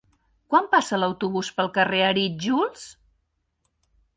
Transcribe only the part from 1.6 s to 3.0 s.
carrer Arítjols?